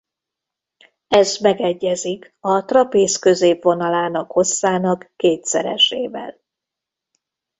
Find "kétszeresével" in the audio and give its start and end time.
5.15-6.37